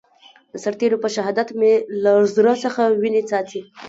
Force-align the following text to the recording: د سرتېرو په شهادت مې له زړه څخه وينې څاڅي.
د 0.51 0.53
سرتېرو 0.63 1.01
په 1.03 1.09
شهادت 1.15 1.49
مې 1.59 1.73
له 2.03 2.11
زړه 2.35 2.53
څخه 2.63 2.81
وينې 3.01 3.21
څاڅي. 3.29 3.61